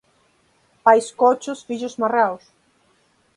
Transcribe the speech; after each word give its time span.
Pais 0.85 1.07
cochos, 1.19 1.59
fillos 1.67 1.95
marraos 2.01 2.43